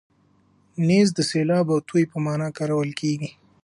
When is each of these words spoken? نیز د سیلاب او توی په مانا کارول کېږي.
نیز 0.87 1.07
د 1.17 1.19
سیلاب 1.29 1.65
او 1.73 1.79
توی 1.87 2.03
په 2.11 2.17
مانا 2.25 2.49
کارول 2.57 2.89
کېږي. 2.99 3.29